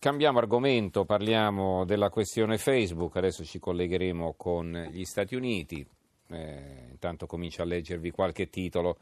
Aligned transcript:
Cambiamo 0.00 0.38
argomento, 0.38 1.04
parliamo 1.04 1.84
della 1.84 2.08
questione 2.08 2.56
Facebook, 2.56 3.16
adesso 3.16 3.44
ci 3.44 3.58
collegheremo 3.58 4.32
con 4.34 4.88
gli 4.90 5.04
Stati 5.04 5.34
Uniti, 5.34 5.86
eh, 6.28 6.86
intanto 6.90 7.26
comincio 7.26 7.60
a 7.60 7.66
leggervi 7.66 8.10
qualche 8.10 8.48
titolo. 8.48 8.96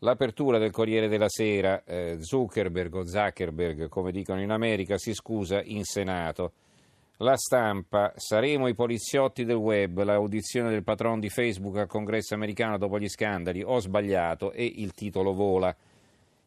L'apertura 0.00 0.58
del 0.58 0.72
Corriere 0.72 1.06
della 1.06 1.28
Sera, 1.28 1.84
eh, 1.84 2.16
Zuckerberg 2.18 2.92
o 2.96 3.06
Zuckerberg, 3.06 3.88
come 3.88 4.10
dicono 4.10 4.42
in 4.42 4.50
America, 4.50 4.98
si 4.98 5.14
scusa 5.14 5.62
in 5.62 5.84
Senato. 5.84 6.50
La 7.18 7.36
stampa, 7.36 8.12
saremo 8.16 8.66
i 8.66 8.74
poliziotti 8.74 9.44
del 9.44 9.54
web, 9.54 10.02
l'audizione 10.02 10.70
del 10.70 10.82
patron 10.82 11.20
di 11.20 11.28
Facebook 11.28 11.76
al 11.76 11.86
congresso 11.86 12.34
americano 12.34 12.78
dopo 12.78 12.98
gli 12.98 13.08
scandali, 13.08 13.62
ho 13.62 13.78
sbagliato 13.78 14.50
e 14.50 14.64
il 14.64 14.90
titolo 14.90 15.32
vola. 15.32 15.72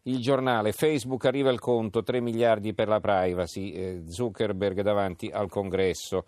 Il 0.04 0.22
giornale 0.22 0.72
Facebook 0.72 1.26
arriva 1.26 1.52
il 1.52 1.60
conto 1.60 2.04
3 2.04 2.22
miliardi 2.22 2.74
per 2.74 2.88
la 2.88 3.02
privacy, 3.02 3.72
eh, 3.72 4.02
Zuckerberg 4.08 4.82
davanti 4.82 5.28
al 5.28 5.50
congresso. 5.50 6.26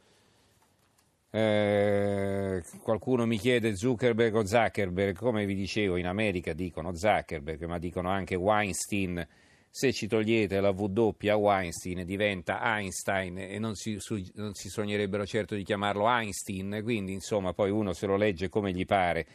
Eh, 1.33 2.61
qualcuno 2.81 3.25
mi 3.25 3.37
chiede 3.37 3.77
Zuckerberg 3.77 4.35
o 4.35 4.45
Zuckerberg, 4.45 5.15
come 5.15 5.45
vi 5.45 5.55
dicevo 5.55 5.95
in 5.95 6.07
America 6.07 6.51
dicono 6.51 6.93
Zuckerberg, 6.93 7.63
ma 7.63 7.77
dicono 7.77 8.09
anche 8.09 8.35
Weinstein. 8.35 9.25
Se 9.69 9.93
ci 9.93 10.07
togliete 10.07 10.59
la 10.59 10.71
W 10.71 11.15
Weinstein 11.21 12.03
diventa 12.05 12.59
Einstein 12.61 13.37
e 13.37 13.57
non 13.57 13.75
si, 13.75 13.99
su, 13.99 14.21
non 14.33 14.53
si 14.53 14.67
sognerebbero 14.67 15.25
certo 15.25 15.55
di 15.55 15.63
chiamarlo 15.63 16.09
Einstein, 16.09 16.81
quindi 16.83 17.13
insomma 17.13 17.53
poi 17.53 17.71
uno 17.71 17.93
se 17.93 18.05
lo 18.05 18.17
legge 18.17 18.49
come 18.49 18.73
gli 18.73 18.83
pare 18.83 19.25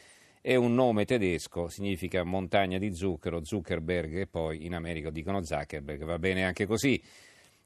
è 0.46 0.54
un 0.54 0.74
nome 0.74 1.06
tedesco, 1.06 1.66
significa 1.66 2.22
montagna 2.22 2.78
di 2.78 2.94
zucchero, 2.94 3.44
Zuckerberg 3.44 4.18
e 4.18 4.26
poi 4.28 4.64
in 4.64 4.76
America 4.76 5.10
dicono 5.10 5.42
Zuckerberg, 5.42 6.04
va 6.04 6.20
bene 6.20 6.44
anche 6.44 6.66
così. 6.66 7.02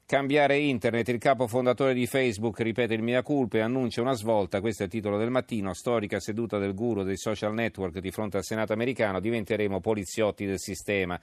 Cambiare 0.03 0.57
internet, 0.57 1.07
il 1.09 1.19
capo 1.19 1.45
fondatore 1.45 1.93
di 1.93 2.07
Facebook 2.07 2.59
ripete 2.61 2.95
il 2.95 3.03
mea 3.03 3.21
culpa 3.21 3.57
e 3.57 3.61
annuncia 3.61 4.01
una 4.01 4.15
svolta, 4.15 4.61
questo 4.61 4.81
è 4.81 4.85
il 4.87 4.91
titolo 4.91 5.19
del 5.19 5.29
mattino, 5.29 5.75
storica 5.75 6.19
seduta 6.19 6.57
del 6.57 6.73
guru 6.73 7.03
dei 7.03 7.17
social 7.17 7.53
network 7.53 7.99
di 7.99 8.09
fronte 8.09 8.37
al 8.37 8.43
Senato 8.43 8.73
americano, 8.73 9.19
diventeremo 9.19 9.79
poliziotti 9.79 10.47
del 10.47 10.57
sistema. 10.57 11.21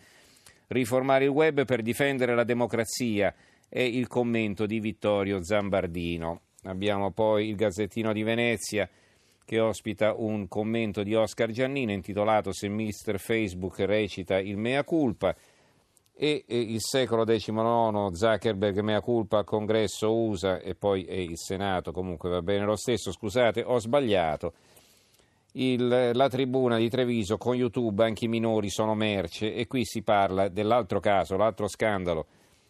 Riformare 0.68 1.24
il 1.24 1.30
web 1.30 1.64
per 1.64 1.82
difendere 1.82 2.36
la 2.36 2.44
democrazia 2.44 3.34
è 3.68 3.80
il 3.80 4.06
commento 4.06 4.64
di 4.64 4.78
Vittorio 4.78 5.42
Zambardino. 5.42 6.42
Abbiamo 6.62 7.10
poi 7.10 7.48
il 7.48 7.56
Gazzettino 7.56 8.12
di 8.12 8.22
Venezia 8.22 8.88
che 9.48 9.60
ospita 9.60 10.12
un 10.14 10.46
commento 10.46 11.02
di 11.02 11.14
Oscar 11.14 11.50
Giannino 11.50 11.90
intitolato 11.90 12.52
Se 12.52 12.68
Mister 12.68 13.18
Facebook 13.18 13.78
recita 13.78 14.38
il 14.38 14.58
mea 14.58 14.84
culpa 14.84 15.34
e, 16.12 16.44
il 16.46 16.82
secolo 16.82 17.24
XIX 17.24 18.12
Zuckerberg 18.12 18.80
mea 18.80 19.00
culpa 19.00 19.38
al 19.38 19.46
congresso 19.46 20.14
USA 20.14 20.58
e 20.58 20.74
poi 20.74 21.04
è 21.04 21.14
il 21.14 21.38
Senato, 21.38 21.92
comunque 21.92 22.28
va 22.28 22.42
bene 22.42 22.66
lo 22.66 22.76
stesso, 22.76 23.10
scusate 23.10 23.62
ho 23.64 23.78
sbagliato. 23.78 24.52
Il, 25.52 26.10
la 26.12 26.28
tribuna 26.28 26.76
di 26.76 26.90
Treviso 26.90 27.38
con 27.38 27.54
YouTube 27.54 28.04
anche 28.04 28.26
i 28.26 28.28
minori 28.28 28.68
sono 28.68 28.94
merce. 28.94 29.54
E 29.54 29.66
qui 29.66 29.86
si 29.86 30.02
parla 30.02 30.48
dell'altro 30.48 31.00
caso, 31.00 31.38
l'altro 31.38 31.68
scandalo 31.68 32.26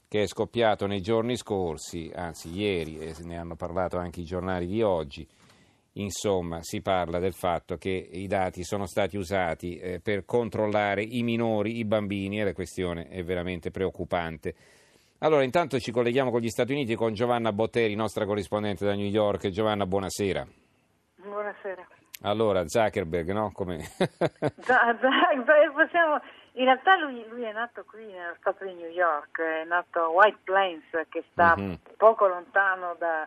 che 0.06 0.22
è 0.22 0.26
scoppiato 0.28 0.86
nei 0.86 1.00
giorni 1.00 1.36
scorsi, 1.36 2.08
anzi 2.14 2.56
ieri, 2.56 2.98
e 2.98 3.16
ne 3.24 3.36
hanno 3.36 3.56
parlato 3.56 3.98
anche 3.98 4.20
i 4.20 4.24
giornali 4.24 4.68
di 4.68 4.80
oggi, 4.80 5.26
Insomma, 5.94 6.62
si 6.62 6.80
parla 6.80 7.18
del 7.18 7.32
fatto 7.32 7.76
che 7.76 7.90
i 7.90 8.26
dati 8.26 8.62
sono 8.62 8.86
stati 8.86 9.16
usati 9.16 9.76
eh, 9.78 10.00
per 10.00 10.24
controllare 10.24 11.02
i 11.02 11.22
minori, 11.22 11.78
i 11.78 11.84
bambini 11.84 12.40
e 12.40 12.44
la 12.44 12.52
questione 12.52 13.08
è 13.08 13.24
veramente 13.24 13.70
preoccupante. 13.70 14.54
Allora, 15.20 15.42
intanto 15.42 15.80
ci 15.80 15.90
colleghiamo 15.90 16.30
con 16.30 16.40
gli 16.40 16.48
Stati 16.48 16.72
Uniti 16.72 16.94
con 16.94 17.12
Giovanna 17.12 17.52
Botteri, 17.52 17.96
nostra 17.96 18.24
corrispondente 18.24 18.84
da 18.84 18.94
New 18.94 19.08
York. 19.08 19.48
Giovanna, 19.48 19.84
buonasera. 19.84 20.46
Buonasera. 21.16 21.86
Allora, 22.22 22.66
Zuckerberg, 22.68 23.30
no? 23.32 23.50
Come... 23.52 23.78
Possiamo... 25.74 26.20
In 26.52 26.64
realtà 26.64 26.96
lui, 26.96 27.24
lui, 27.28 27.42
è 27.42 27.52
nato 27.52 27.84
qui 27.84 28.04
nello 28.04 28.34
stato 28.38 28.64
di 28.64 28.74
New 28.74 28.90
York, 28.90 29.40
è 29.40 29.64
nato 29.64 30.00
a 30.00 30.08
White 30.08 30.38
Plains, 30.42 30.84
che 31.08 31.24
sta 31.30 31.54
mm-hmm. 31.56 31.74
poco 31.96 32.26
lontano 32.26 32.96
da, 32.98 33.26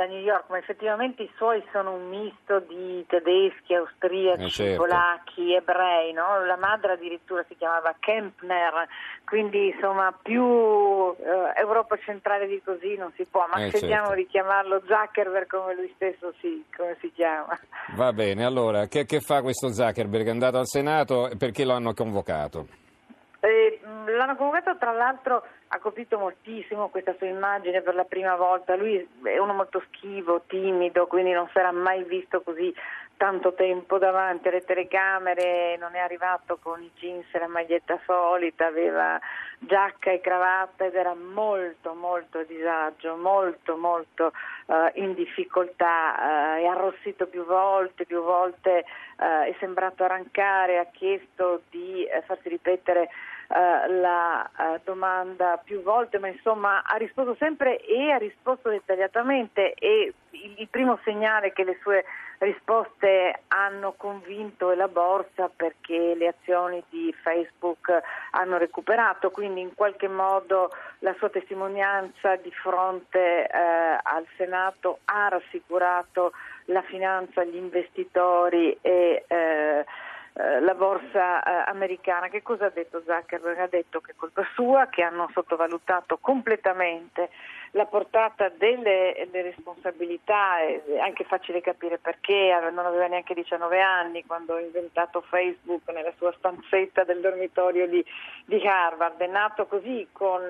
da 0.00 0.06
New 0.06 0.22
York, 0.22 0.44
ma 0.48 0.56
effettivamente 0.56 1.22
i 1.22 1.30
suoi 1.36 1.62
sono 1.72 1.92
un 1.92 2.08
misto 2.08 2.60
di 2.60 3.04
tedeschi, 3.06 3.74
austriaci, 3.74 4.44
eh 4.44 4.48
certo. 4.48 4.80
polacchi, 4.80 5.52
ebrei, 5.52 6.12
no? 6.14 6.42
la 6.46 6.56
madre 6.56 6.92
addirittura 6.92 7.44
si 7.46 7.54
chiamava 7.56 7.94
Kempner, 8.00 8.88
quindi 9.24 9.68
insomma 9.74 10.10
più 10.22 10.42
eh, 10.42 11.60
Europa 11.60 11.98
centrale 11.98 12.46
di 12.46 12.62
così 12.64 12.96
non 12.96 13.12
si 13.14 13.26
può, 13.26 13.46
ma 13.52 13.62
eh 13.62 13.68
scegliamo 13.68 14.06
certo. 14.06 14.14
di 14.14 14.26
chiamarlo 14.28 14.80
Zuckerberg 14.86 15.46
come 15.46 15.74
lui 15.74 15.92
stesso 15.96 16.32
si, 16.40 16.64
come 16.74 16.96
si 17.00 17.12
chiama. 17.12 17.58
Va 17.94 18.12
bene, 18.14 18.46
allora 18.46 18.86
che, 18.86 19.04
che 19.04 19.20
fa 19.20 19.42
questo 19.42 19.70
Zuckerberg? 19.70 20.28
È 20.28 20.30
andato 20.30 20.56
al 20.56 20.66
Senato 20.66 21.28
e 21.28 21.36
perché 21.36 21.66
lo 21.66 21.74
hanno 21.74 21.92
convocato? 21.92 22.88
Eh, 23.90 24.12
l'hanno 24.12 24.36
convocato 24.36 24.76
tra 24.76 24.92
l'altro 24.92 25.42
ha 25.68 25.78
colpito 25.78 26.18
moltissimo 26.18 26.88
questa 26.88 27.14
sua 27.16 27.26
immagine 27.26 27.80
per 27.82 27.94
la 27.94 28.04
prima 28.04 28.36
volta. 28.36 28.76
Lui 28.76 29.08
è 29.22 29.38
uno 29.38 29.52
molto 29.52 29.82
schivo, 29.86 30.42
timido, 30.46 31.06
quindi 31.06 31.32
non 31.32 31.48
era 31.52 31.72
mai 31.72 32.02
visto 32.04 32.42
così 32.42 32.74
tanto 33.16 33.52
tempo 33.52 33.98
davanti 33.98 34.48
alle 34.48 34.64
telecamere, 34.64 35.76
non 35.76 35.94
è 35.94 35.98
arrivato 35.98 36.56
con 36.56 36.82
i 36.82 36.90
jeans 36.94 37.26
e 37.32 37.38
la 37.38 37.48
maglietta 37.48 38.00
solita, 38.06 38.66
aveva 38.66 39.20
giacca 39.58 40.10
e 40.10 40.22
cravatta 40.22 40.86
ed 40.86 40.94
era 40.94 41.14
molto 41.14 41.92
molto 41.92 42.38
a 42.38 42.44
disagio, 42.44 43.16
molto 43.16 43.76
molto 43.76 44.32
uh, 44.66 44.74
in 44.94 45.12
difficoltà, 45.12 46.14
uh, 46.16 46.60
è 46.60 46.64
arrossito 46.64 47.26
più 47.26 47.44
volte, 47.44 48.06
più 48.06 48.22
volte 48.22 48.86
uh, 49.18 49.44
è 49.44 49.54
sembrato 49.58 50.02
arrancare, 50.02 50.78
ha 50.78 50.86
chiesto 50.90 51.64
di 51.68 52.08
farsi 52.26 52.48
ripetere 52.48 53.02
eh, 53.02 53.08
la 53.52 54.48
uh, 54.56 54.80
domanda 54.84 55.60
più 55.62 55.82
volte, 55.82 56.18
ma 56.18 56.28
insomma 56.28 56.82
ha 56.84 56.96
risposto 56.96 57.34
sempre 57.38 57.84
e 57.84 58.12
ha 58.12 58.16
risposto 58.16 58.68
dettagliatamente 58.68 59.74
e 59.74 60.14
il, 60.30 60.68
primo 60.68 60.98
segnale 61.02 61.52
che 61.52 61.64
le 61.64 61.76
sue 61.82 62.04
risposte 62.38 63.42
hanno 63.48 63.94
convinto 63.96 64.70
è 64.70 64.76
la 64.76 64.88
borsa 64.88 65.50
perché 65.54 66.14
le 66.14 66.28
azioni 66.28 66.82
di 66.88 67.12
Facebook 67.22 67.90
hanno 68.30 68.56
recuperato, 68.56 69.30
quindi 69.30 69.60
in 69.60 69.74
qualche 69.74 70.08
modo 70.08 70.70
la 71.00 71.14
sua 71.18 71.28
testimonianza 71.28 72.36
di 72.36 72.52
fronte 72.52 73.46
eh, 73.46 73.48
al 73.50 74.26
Senato 74.36 75.00
ha 75.06 75.28
rassicurato 75.28 76.32
la 76.66 76.82
finanza, 76.82 77.44
gli 77.44 77.56
investitori 77.56 78.78
e 78.80 79.24
eh, 79.26 79.36
eh, 79.36 79.84
la 80.32 80.74
borsa 80.74 81.42
eh, 81.42 81.70
americana. 81.70 82.28
Che 82.28 82.42
cosa 82.42 82.66
ha 82.66 82.70
detto 82.70 83.02
Zuckerberg? 83.04 83.58
Ha 83.58 83.66
detto 83.66 84.00
che 84.00 84.12
è 84.12 84.14
colpa 84.16 84.46
sua, 84.54 84.86
che 84.86 85.02
hanno 85.02 85.28
sottovalutato 85.32 86.18
completamente 86.18 87.30
la 87.72 87.86
portata 87.86 88.48
delle 88.48 89.28
responsabilità, 89.30 90.58
è 90.58 90.98
anche 90.98 91.24
facile 91.24 91.60
capire 91.60 91.98
perché, 91.98 92.58
non 92.72 92.84
aveva 92.84 93.06
neanche 93.06 93.34
19 93.34 93.80
anni 93.80 94.26
quando 94.26 94.54
ha 94.54 94.60
inventato 94.60 95.20
Facebook 95.20 95.88
nella 95.90 96.12
sua 96.16 96.34
stanzetta 96.36 97.04
del 97.04 97.20
dormitorio 97.20 97.86
di, 97.86 98.04
di 98.44 98.66
Harvard, 98.66 99.20
è 99.20 99.26
nato 99.28 99.66
così 99.66 100.08
con 100.10 100.42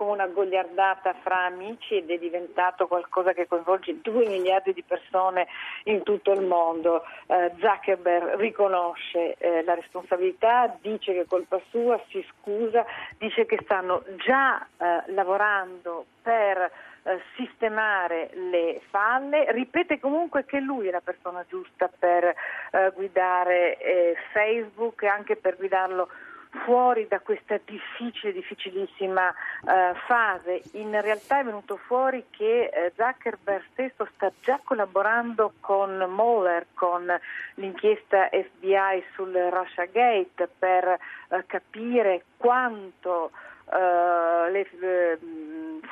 come 0.00 0.12
una 0.12 0.28
goliardata 0.28 1.12
fra 1.20 1.44
amici 1.44 1.98
ed 1.98 2.08
è 2.08 2.16
diventato 2.16 2.86
qualcosa 2.86 3.34
che 3.34 3.46
coinvolge 3.46 4.00
2 4.00 4.28
miliardi 4.28 4.72
di 4.72 4.82
persone 4.82 5.46
in 5.84 6.02
tutto 6.04 6.32
il 6.32 6.40
mondo. 6.40 7.04
Eh, 7.26 7.52
Zuckerberg 7.58 8.36
riconosce 8.36 9.34
eh, 9.36 9.62
la 9.62 9.74
responsabilità, 9.74 10.74
dice 10.80 11.12
che 11.12 11.20
è 11.20 11.26
colpa 11.26 11.60
sua, 11.68 12.00
si 12.08 12.26
scusa, 12.30 12.82
dice 13.18 13.44
che 13.44 13.58
stanno 13.62 14.02
già 14.24 14.66
eh, 14.78 15.12
lavorando 15.12 16.06
per 16.22 16.58
eh, 17.02 17.20
sistemare 17.36 18.30
le 18.32 18.80
falle, 18.88 19.52
ripete 19.52 20.00
comunque 20.00 20.46
che 20.46 20.60
lui 20.60 20.88
è 20.88 20.90
la 20.90 21.02
persona 21.02 21.44
giusta 21.46 21.90
per 21.98 22.24
eh, 22.24 22.90
guidare 22.94 23.76
eh, 23.76 24.16
Facebook 24.32 25.02
e 25.02 25.08
anche 25.08 25.36
per 25.36 25.58
guidarlo 25.58 26.08
fuori 26.50 27.06
da 27.08 27.20
questa 27.20 27.58
difficile, 27.64 28.32
difficilissima 28.32 29.28
uh, 29.28 29.94
fase. 30.06 30.62
In 30.72 31.00
realtà 31.00 31.40
è 31.40 31.44
venuto 31.44 31.76
fuori 31.76 32.24
che 32.30 32.70
uh, 32.72 32.92
Zuckerberg 32.96 33.64
stesso 33.72 34.08
sta 34.14 34.32
già 34.40 34.60
collaborando 34.62 35.54
con 35.60 35.96
Mueller, 36.08 36.66
con 36.74 37.06
l'inchiesta 37.54 38.28
FBI 38.28 39.04
sul 39.14 39.32
Russia 39.32 39.86
Gate 39.86 40.48
per 40.58 40.98
uh, 41.28 41.42
capire 41.46 42.24
quanto 42.36 43.30
le, 43.70 44.66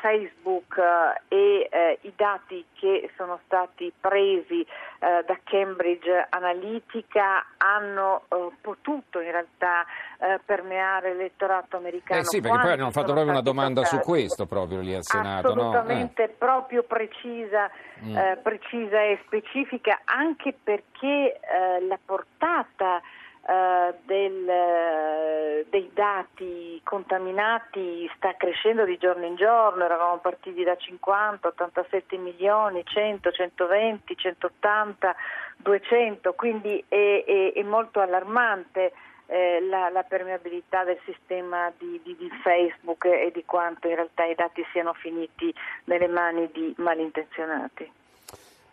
Facebook 0.00 0.76
e 1.28 1.69
eh, 1.70 1.98
i 2.02 2.12
dati 2.16 2.64
che 2.75 3.10
sono 3.16 3.40
stati 3.44 3.92
presi 3.98 4.60
eh, 4.60 5.25
da 5.26 5.38
Cambridge 5.44 6.26
Analytica 6.30 7.46
hanno 7.56 8.25
eh, 8.28 8.50
potuto 8.60 9.20
in 9.20 9.30
realtà 9.30 9.84
eh, 10.19 10.40
permeare 10.44 11.12
l'elettorato 11.12 11.76
americano. 11.76 12.20
Eh 12.20 12.25
sì, 12.25 12.40
perché 12.40 12.58
poi 12.58 12.72
hanno 12.72 12.90
fatto 12.90 13.12
proprio 13.12 13.30
una 13.30 13.42
domanda 13.42 13.84
su 13.84 13.98
questo 13.98 14.46
proprio 14.46 14.80
lì 14.80 14.94
al 14.94 15.04
Senato. 15.04 15.48
Assolutamente, 15.48 16.26
no? 16.26 16.32
proprio 16.38 16.82
precisa, 16.82 17.70
mm. 18.04 18.16
precisa 18.42 19.02
e 19.02 19.20
specifica, 19.25 20.00
anche 20.04 20.54
perché 20.62 21.40
la 21.86 21.98
portata 22.04 23.00
Uh, 23.48 23.94
del, 24.04 24.44
uh, 24.44 25.66
dei 25.70 25.90
dati 25.94 26.78
contaminati 26.84 28.06
sta 28.14 28.34
crescendo 28.36 28.84
di 28.84 28.98
giorno 28.98 29.24
in 29.24 29.36
giorno, 29.36 29.86
eravamo 29.86 30.18
partiti 30.18 30.62
da 30.64 30.76
50, 30.76 31.48
87 31.48 32.18
milioni, 32.18 32.84
100, 32.84 33.30
120, 33.30 34.14
180, 34.14 35.16
200, 35.56 36.34
quindi 36.34 36.84
è, 36.88 37.24
è, 37.26 37.52
è 37.54 37.62
molto 37.62 38.00
allarmante. 38.00 38.92
Eh, 39.30 39.60
la, 39.62 39.88
la, 39.90 40.02
permeabilità 40.02 40.84
del 40.84 40.98
sistema 41.04 41.72
di, 41.76 42.00
di, 42.02 42.16
di, 42.16 42.30
Facebook 42.42 43.04
e 43.04 43.30
di 43.30 43.44
quanto 43.44 43.86
in 43.86 43.94
realtà 43.94 44.24
i 44.24 44.34
dati 44.34 44.64
siano 44.72 44.94
finiti 44.94 45.52
nelle 45.84 46.08
mani 46.08 46.50
di 46.52 46.74
malintenzionati. 46.78 47.92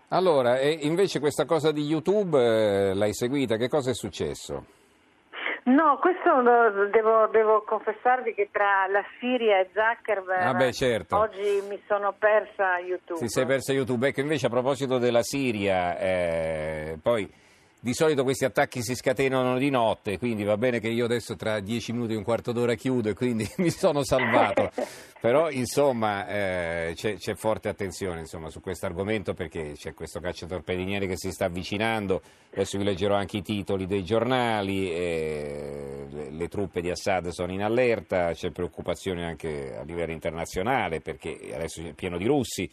Allora, 0.10 0.60
e 0.60 0.78
invece 0.81 1.19
questa 1.19 1.46
cosa 1.46 1.72
di 1.72 1.84
YouTube 1.84 2.38
eh, 2.38 2.94
l'hai 2.94 3.13
seguita, 3.13 3.57
che 3.57 3.68
cosa 3.68 3.90
è 3.90 3.94
successo? 3.94 4.66
No, 5.63 5.98
questo 6.00 6.44
devo, 6.92 7.28
devo, 7.31 7.63
confessarvi 7.63 8.36
che 8.36 8.50
tra 8.52 8.86
la 8.88 9.04
Siria 9.19 9.62
e 9.62 9.69
Zuckerberg 9.74 10.46
ah 10.46 10.54
beh, 10.54 10.72
certo. 10.72 11.18
oggi 11.18 11.63
mi 11.68 11.81
sono 11.88 12.13
persa 12.13 12.78
YouTube. 12.78 13.19
Ti 13.19 13.30
sei 13.30 13.48
persa 13.48 13.74
YouTube, 13.74 14.07
ecco 14.07 14.22
invece 14.22 14.46
a 14.46 14.50
proposito 14.50 15.00
della 15.00 15.24
Siria, 15.24 15.98
eh, 15.98 17.00
poi 17.02 17.28
di 17.86 17.94
solito 17.94 18.24
questi 18.24 18.46
attacchi 18.46 18.82
si 18.82 18.96
scatenano 18.96 19.60
di 19.60 19.70
notte, 19.70 20.18
quindi 20.18 20.44
va 20.44 20.58
bene 20.58 20.80
che 20.80 20.88
io 20.88 21.06
adesso 21.06 21.36
tra 21.36 21.60
dieci 21.60 21.94
minuti 21.94 22.14
e 22.14 22.16
un 22.16 22.24
quarto 22.24 22.52
d'ora 22.52 22.74
chiudo 22.74 23.10
e 23.10 23.14
quindi 23.14 23.48
mi 23.58 23.70
sono 23.70 24.04
salvato. 24.04 24.72
Però 25.22 25.52
insomma 25.52 26.28
eh, 26.28 26.94
c'è, 26.96 27.18
c'è, 27.18 27.36
forte 27.36 27.70
attenzione 27.70 28.22
insomma, 28.22 28.50
su 28.50 28.60
questo 28.60 28.88
argomento 28.88 29.36
perché 29.36 29.74
c'è 29.76 29.94
questo 29.94 30.20
cacciatorpediniere 30.20 31.06
che 31.06 31.16
si 31.16 31.30
sta 31.30 31.46
avvicinando, 31.46 32.24
adesso 32.54 32.80
vi 32.80 32.86
leggerò 32.86 33.14
anche 33.14 33.38
i 33.38 33.44
titoli 33.44 33.86
dei 33.86 34.04
giornali, 34.04 34.92
eh, 34.92 36.08
le, 36.10 36.31
le 36.31 36.48
truppe 36.48 36.81
di 36.81 36.90
Assad 36.90 37.28
sono 37.28 37.54
in 37.54 37.62
allerta, 37.62 38.31
c'è 38.31 38.50
preoccupazione 38.50 39.24
anche 39.24 39.78
a 39.78 39.84
livello 39.84 40.12
internazionale 40.12 41.02
perché 41.02 41.38
adesso 41.54 41.84
è 41.84 41.94
pieno 41.94 42.18
di 42.18 42.26
russi 42.26 42.68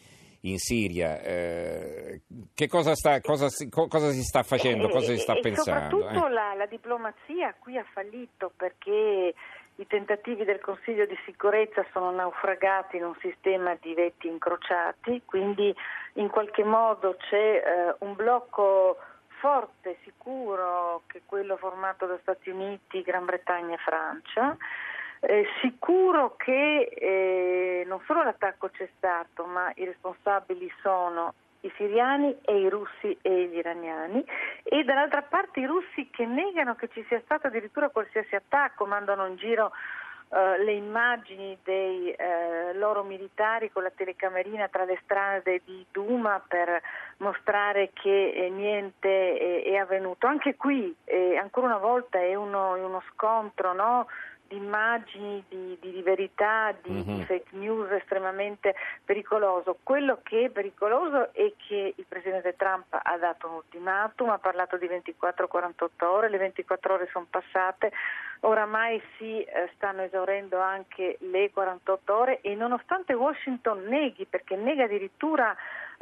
in 0.45 0.57
Siria. 0.57 1.21
Eh, 1.21 2.21
che 2.53 2.67
cosa, 2.67 2.95
sta, 2.95 3.19
cosa, 3.21 3.49
si, 3.49 3.69
cosa, 3.69 4.09
si, 4.09 4.23
sta 4.23 4.43
facendo? 4.43 4.89
Cosa 4.89 5.13
si 5.13 5.17
sta 5.17 5.33
e, 5.33 5.39
pensando? 5.41 5.99
Soprattutto 5.99 6.27
eh? 6.27 6.29
la, 6.29 6.53
la 6.55 6.65
diplomazia 6.65 7.55
qui 7.59 7.77
ha 7.77 7.85
fallito 7.93 8.51
perché 8.55 9.33
i 9.75 9.87
tentativi 9.87 10.43
del 10.43 10.59
Consiglio 10.59 11.05
di 11.05 11.17
sicurezza 11.25 11.83
sono 11.91 12.11
naufragati 12.11 12.97
in 12.97 13.05
un 13.05 13.15
sistema 13.19 13.75
di 13.81 13.93
veti 13.93 14.27
incrociati, 14.27 15.23
quindi 15.25 15.73
in 16.13 16.29
qualche 16.29 16.63
modo 16.63 17.15
c'è 17.17 17.63
eh, 17.65 17.95
un 17.99 18.13
blocco 18.15 18.97
forte, 19.39 19.97
sicuro, 20.03 21.01
che 21.07 21.17
è 21.19 21.21
quello 21.25 21.57
formato 21.57 22.05
da 22.05 22.17
Stati 22.21 22.49
Uniti, 22.49 23.01
Gran 23.01 23.25
Bretagna 23.25 23.75
e 23.75 23.79
Francia. 23.79 24.55
Eh, 25.25 25.45
sicuro 25.61 26.35
che 26.35 26.81
eh, 26.81 27.85
non 27.87 28.01
solo 28.05 28.23
l'attacco 28.23 28.67
c'è 28.67 28.89
stato, 28.97 29.45
ma 29.45 29.71
i 29.75 29.85
responsabili 29.85 30.69
sono 30.81 31.33
i 31.61 31.71
siriani 31.77 32.35
e 32.41 32.59
i 32.59 32.67
russi 32.67 33.17
e 33.21 33.45
gli 33.45 33.55
iraniani 33.55 34.21
e 34.63 34.83
dall'altra 34.83 35.21
parte 35.21 35.61
i 35.61 35.65
russi 35.65 36.09
che 36.11 36.25
negano 36.25 36.75
che 36.75 36.89
ci 36.89 37.05
sia 37.07 37.21
stato 37.23 37.47
addirittura 37.47 37.87
qualsiasi 37.87 38.35
attacco, 38.35 38.85
mandano 38.85 39.25
in 39.25 39.37
giro 39.37 39.71
uh, 40.27 40.61
le 40.61 40.73
immagini 40.73 41.57
dei 41.63 42.13
uh, 42.17 42.77
loro 42.77 43.03
militari 43.03 43.71
con 43.71 43.83
la 43.83 43.91
telecamerina 43.95 44.67
tra 44.67 44.83
le 44.83 44.99
strade 45.03 45.61
di 45.63 45.85
Duma 45.89 46.43
per 46.45 46.81
mostrare 47.17 47.91
che 47.93 48.31
eh, 48.31 48.49
niente 48.49 49.37
è, 49.37 49.71
è, 49.71 49.75
avvenuto. 49.77 50.27
Anche 50.27 50.57
qui, 50.57 50.93
eh, 51.05 51.37
ancora 51.37 51.67
una 51.67 51.77
volta, 51.77 52.19
è 52.19 52.35
uno, 52.35 52.73
uno 52.73 53.01
scontro, 53.13 53.71
no? 53.71 54.07
Di 54.47 54.57
immagini, 54.57 55.43
di, 55.47 55.77
di, 55.79 55.91
di 55.91 56.01
verità, 56.01 56.73
di, 56.81 56.91
mm-hmm. 56.91 57.15
di, 57.15 57.23
fake 57.25 57.55
news 57.55 57.89
estremamente 57.91 58.75
pericoloso. 59.03 59.77
Quello 59.83 60.19
che 60.23 60.45
è 60.45 60.49
pericoloso 60.49 61.33
è 61.33 61.53
che 61.57 61.93
il 61.95 62.05
Presidente 62.07 62.55
Trump 62.55 62.85
ha 62.89 63.17
dato 63.17 63.47
un 63.47 63.53
ultimatum, 63.55 64.29
ha 64.29 64.37
parlato 64.37 64.77
di 64.77 64.87
24-48 64.87 66.05
ore, 66.05 66.29
le 66.29 66.37
24 66.37 66.93
ore 66.93 67.09
sono 67.11 67.27
passate, 67.29 67.91
oramai 68.41 69.01
si 69.17 69.41
eh, 69.41 69.69
stanno 69.75 70.01
esaurendo 70.01 70.59
anche 70.59 71.17
le 71.21 71.51
48 71.51 72.15
ore 72.15 72.41
e 72.41 72.55
nonostante 72.55 73.13
Washington 73.13 73.83
neghi, 73.85 74.25
perché 74.25 74.55
nega 74.55 74.83
addirittura 74.83 75.55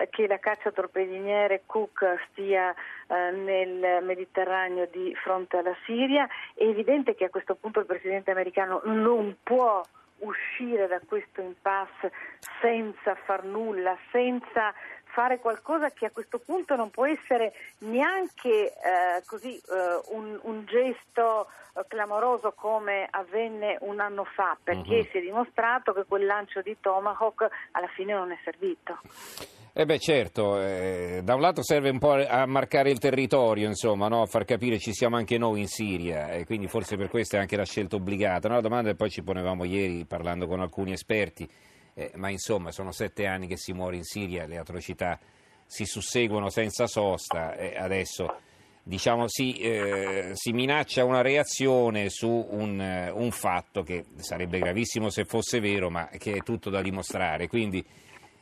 che 0.10 0.28
la 0.28 0.40
caccia 0.40 0.72
torpediniere 0.72 1.64
Cook 1.66 2.28
stia 2.30 2.74
eh, 2.74 3.32
nel 3.32 4.04
Mediterraneo 4.04 4.88
di 4.92 5.16
fronte 5.16 5.58
alla 5.58 5.76
Siria, 5.86 6.28
è 6.54 6.64
evidente 6.64 7.16
che 7.16 7.26
a 7.26 7.30
questo 7.30 7.56
punto 7.56 7.80
il 7.80 7.86
Presidente 7.86 8.32
americano 8.32 8.82
non 8.86 9.38
può 9.44 9.82
uscire 10.22 10.88
da 10.88 11.00
questo 11.06 11.42
impasse 11.42 12.12
senza 12.60 13.16
far 13.16 13.44
nulla, 13.44 13.98
senza 14.12 14.74
fare 15.14 15.40
qualcosa 15.40 15.92
che 15.92 16.06
a 16.06 16.12
questo 16.12 16.40
punto 16.40 16.76
non 16.76 16.90
può 16.90 17.06
essere 17.06 17.54
neanche 17.80 18.74
eh, 18.74 19.24
così, 19.26 19.56
eh, 19.58 20.02
un, 20.14 20.40
un, 20.44 20.66
gesto 20.66 21.48
eh, 21.74 21.86
clamoroso 21.88 22.54
come 22.54 23.08
avvenne 23.10 23.78
un 23.82 24.00
anno 24.00 24.24
fa, 24.24 24.58
perché 24.62 24.96
uh-huh. 24.98 25.08
si 25.12 25.18
è 25.18 25.22
dimostrato 25.22 25.94
che 25.94 26.06
quel 26.06 26.26
lancio 26.26 26.62
di 26.62 26.76
Tomahawk 26.80 27.48
alla 27.72 27.90
fine 27.96 28.14
non 28.14 28.32
è 28.32 28.38
servito. 28.44 29.00
Eh 29.74 29.86
beh 29.86 30.00
certo, 30.00 30.62
eh, 30.62 31.22
da 31.24 31.34
un 31.34 31.40
lato 31.40 31.64
serve 31.64 31.90
un 31.90 31.98
po' 31.98 32.12
a 32.12 32.46
marcare 32.46 32.92
il 32.92 33.00
territorio, 33.00 33.68
insomma, 33.68 34.10
no? 34.10 34.22
a 34.22 34.26
far 34.26 34.44
capire 34.44 34.78
ci 34.78 34.92
siamo 34.92 35.16
anche 35.16 35.38
noi 35.38 35.62
in 35.62 35.68
Siria 35.68 36.32
e 36.32 36.46
quindi 36.46 36.68
forse 36.68 36.98
per 36.98 37.08
questo 37.08 37.38
è 37.38 37.40
anche 37.40 37.56
la 37.56 37.64
scelta 37.64 37.96
obbligata. 37.96 38.50
No? 38.50 38.56
La 38.56 38.62
domanda 38.62 38.90
che 38.90 38.98
poi 38.98 39.10
ci 39.10 39.24
ponevamo 39.24 39.64
ieri 39.64 40.04
parlando 40.04 40.46
con 40.46 40.60
alcuni 40.60 40.92
esperti, 40.92 41.50
eh, 41.94 42.12
ma 42.16 42.30
insomma 42.30 42.72
sono 42.72 42.92
sette 42.92 43.26
anni 43.26 43.48
che 43.48 43.58
si 43.58 43.74
muore 43.74 43.98
in 43.98 44.04
Siria, 44.04 44.46
le 44.46 44.58
atrocità 44.58 45.20
si 45.66 45.86
susseguono 45.86 46.50
senza 46.50 46.86
sosta 46.88 47.56
e 47.56 47.78
adesso 47.78 48.28
diciamo, 48.84 49.28
si, 49.28 49.54
eh, 49.58 50.32
si, 50.34 50.52
minaccia 50.52 51.06
una 51.06 51.22
reazione 51.22 52.10
su 52.10 52.30
un, 52.50 53.12
un 53.14 53.32
fatto 53.32 53.84
che 53.84 54.06
sarebbe 54.18 54.60
gravissimo 54.60 55.10
se 55.10 55.26
fosse 55.26 55.60
vero, 55.60 55.90
ma 55.90 56.08
che 56.08 56.34
è 56.34 56.44
tutto 56.44 56.70
da 56.70 56.82
dimostrare. 56.82 57.48
Quindi, 57.48 57.84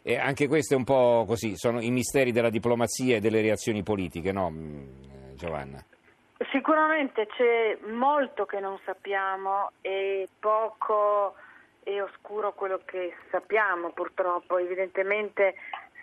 e 0.01 0.17
anche 0.17 0.47
questo 0.47 0.73
è 0.73 0.77
un 0.77 0.85
po' 0.85 1.25
così, 1.27 1.55
sono 1.57 1.81
i 1.81 1.91
misteri 1.91 2.31
della 2.31 2.49
diplomazia 2.49 3.17
e 3.17 3.19
delle 3.19 3.41
reazioni 3.41 3.83
politiche, 3.83 4.31
no 4.31 4.49
mm, 4.49 5.35
Giovanna? 5.35 5.83
Sicuramente 6.51 7.27
c'è 7.27 7.77
molto 7.91 8.45
che 8.45 8.61
non 8.61 8.79
sappiamo 8.85 9.71
e 9.81 10.27
poco 10.39 11.35
è 11.95 12.03
oscuro 12.03 12.53
quello 12.53 12.81
che 12.85 13.15
sappiamo 13.31 13.91
purtroppo, 13.91 14.57
evidentemente 14.57 15.55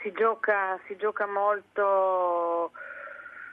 si 0.03 0.13
gioca, 0.13 0.79
si 0.87 0.97
gioca 0.97 1.27
molto 1.27 2.73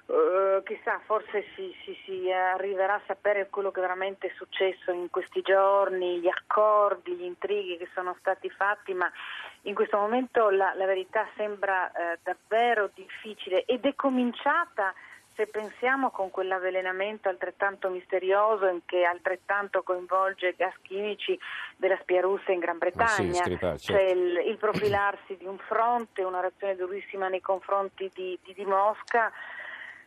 Uh, 0.05 0.61
chissà, 0.63 0.99
forse 1.05 1.45
si, 1.55 1.73
si, 1.85 1.97
si, 2.03 2.29
arriverà 2.29 2.95
a 2.95 3.01
sapere 3.07 3.47
quello 3.49 3.71
che 3.71 3.79
veramente 3.79 4.27
è 4.27 4.33
successo 4.35 4.91
in 4.91 5.09
questi 5.09 5.41
giorni, 5.41 6.19
gli 6.19 6.27
accordi, 6.27 7.15
gli 7.15 7.23
intrighi 7.23 7.77
che 7.77 7.87
sono 7.93 8.13
stati 8.19 8.49
fatti, 8.49 8.93
ma 8.93 9.09
in 9.61 9.73
questo 9.73 9.95
momento 9.95 10.49
la, 10.49 10.73
la 10.75 10.85
verità 10.85 11.25
sembra 11.37 11.85
uh, 11.85 12.19
davvero 12.21 12.89
difficile 12.93 13.63
ed 13.63 13.85
è 13.85 13.95
cominciata 13.95 14.93
se 15.35 15.47
pensiamo 15.47 16.11
con 16.11 16.29
quell'avvelenamento 16.29 17.27
altrettanto 17.27 17.89
misterioso 17.89 18.81
che 18.85 19.03
altrettanto 19.03 19.81
coinvolge 19.81 20.53
gas 20.55 20.73
chimici 20.81 21.37
della 21.77 21.97
spia 22.01 22.21
russa 22.21 22.51
in 22.51 22.59
Gran 22.59 22.77
Bretagna, 22.77 23.33
sì, 23.33 23.57
certo. 23.57 23.77
cioè 23.77 24.03
il, 24.03 24.47
il, 24.47 24.57
profilarsi 24.57 25.35
di 25.37 25.45
un 25.45 25.57
fronte, 25.57 26.23
una 26.23 26.39
reazione 26.39 26.75
durissima 26.75 27.27
nei 27.27 27.41
confronti 27.41 28.09
di, 28.13 28.37
di, 28.43 28.53
di 28.53 28.65
Mosca, 28.65 29.31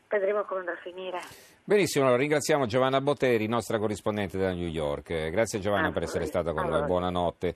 vedremo 0.09 0.45
come 0.45 0.61
andrà 0.61 0.75
a 0.75 0.79
finire. 0.79 1.19
Benissimo, 1.65 2.05
allora 2.05 2.21
ringraziamo 2.21 2.67
Giovanna 2.67 3.01
Botteri, 3.01 3.49
nostra 3.49 3.79
corrispondente 3.79 4.39
da 4.39 4.53
New 4.53 4.69
York. 4.69 5.31
Grazie 5.31 5.59
Giovanna 5.59 5.89
ah, 5.89 5.93
per 5.93 6.05
essere 6.05 6.25
stata 6.27 6.53
con 6.53 6.63
allora. 6.63 6.79
noi, 6.79 6.87
buonanotte. 6.87 7.55